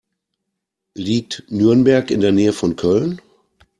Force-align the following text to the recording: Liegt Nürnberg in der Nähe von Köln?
Liegt 0.95 1.43
Nürnberg 1.49 2.09
in 2.09 2.21
der 2.21 2.31
Nähe 2.31 2.53
von 2.53 2.75
Köln? 2.75 3.21